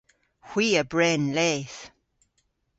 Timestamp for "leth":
1.37-1.79